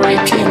[0.00, 0.41] breaking.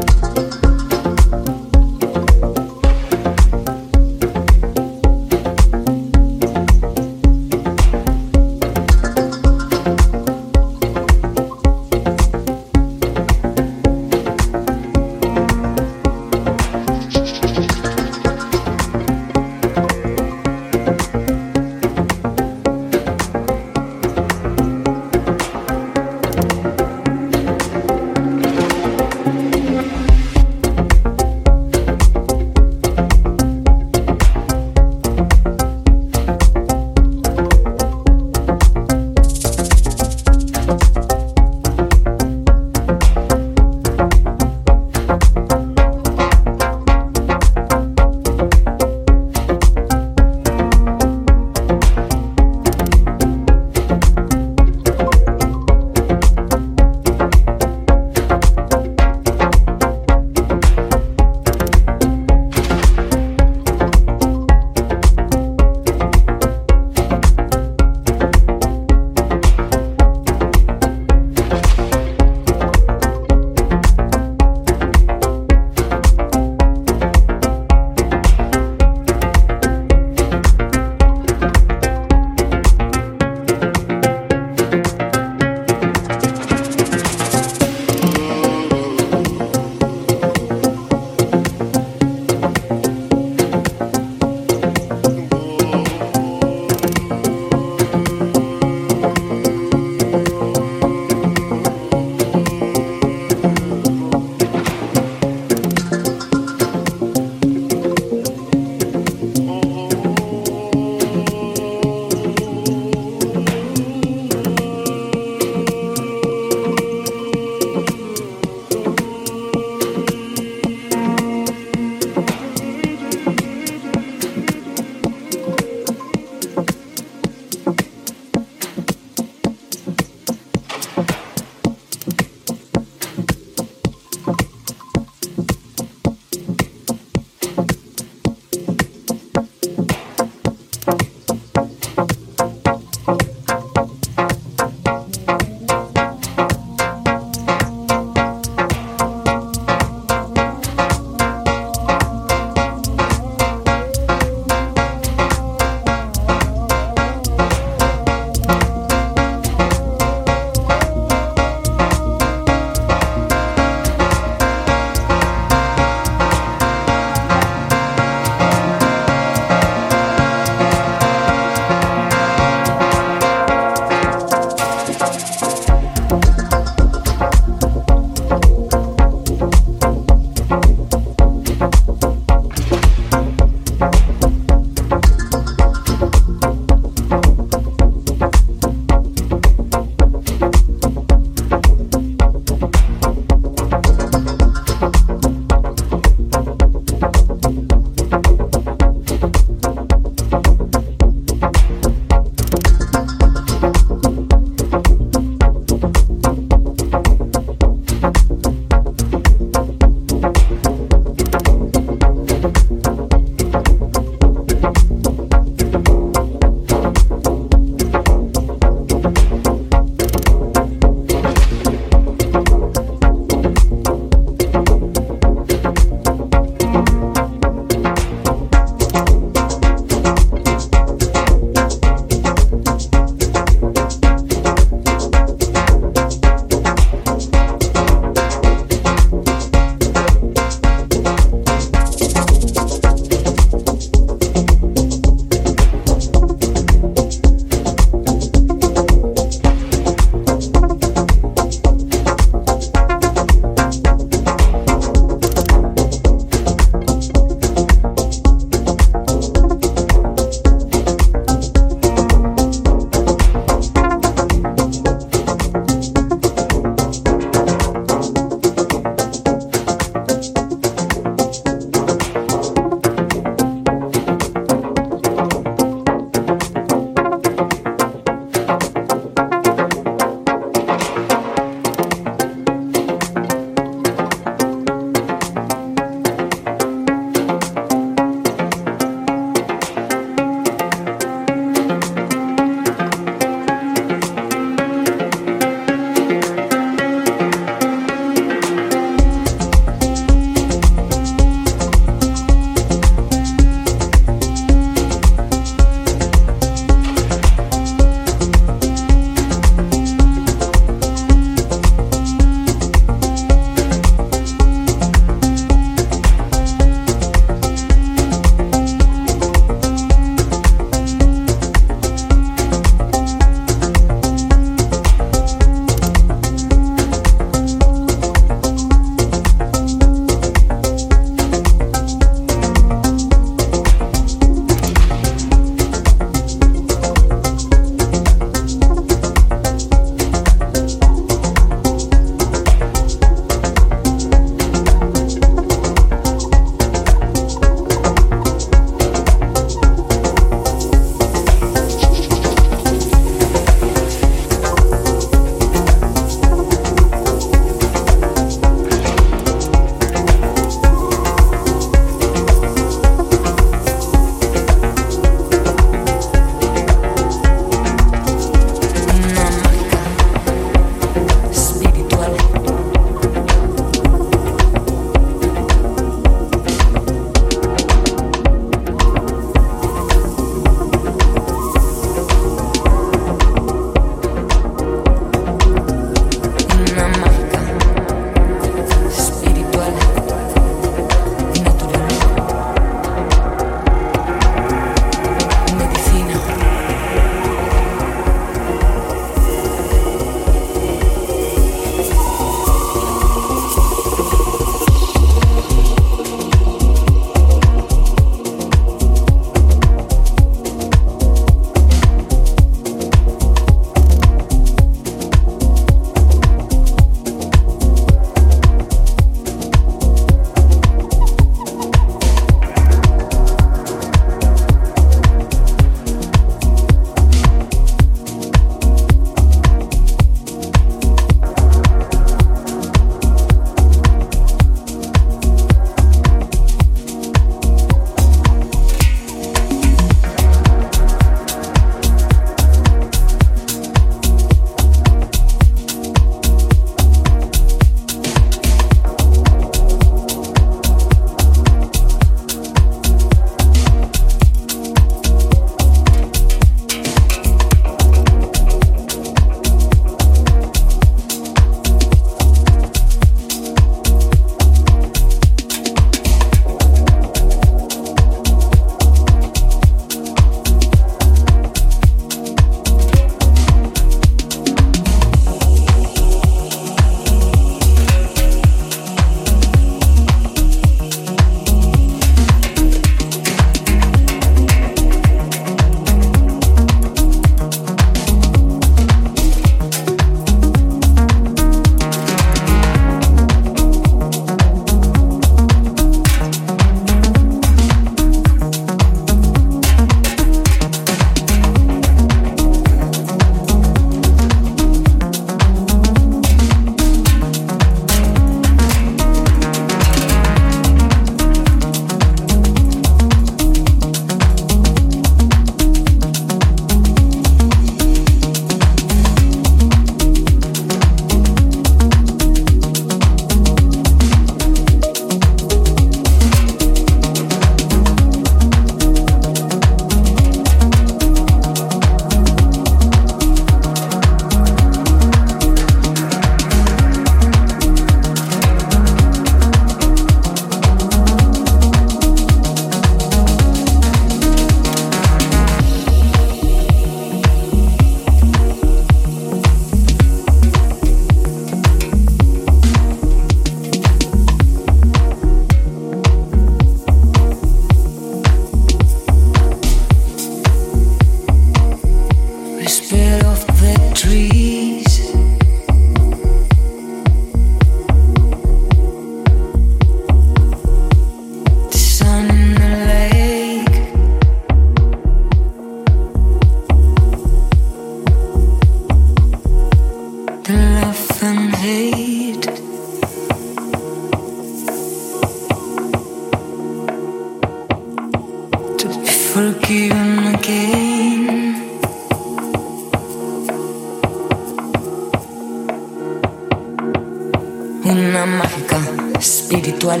[597.84, 598.78] Una mágica,
[599.18, 600.00] espiritual,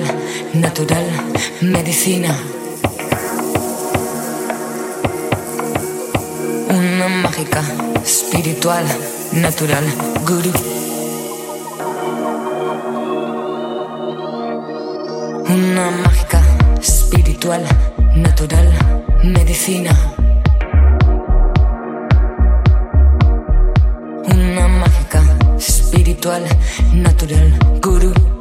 [0.52, 1.04] natural,
[1.62, 2.38] medicina.
[6.68, 7.62] Una mágica,
[8.04, 8.84] espiritual,
[9.32, 9.84] natural,
[10.24, 10.52] guru.
[15.48, 16.40] Una mágica,
[16.80, 17.64] espiritual,
[18.14, 19.90] natural, medicina.
[24.24, 25.22] Una mágica,
[25.58, 26.44] espiritual,
[26.92, 28.33] natural, guru.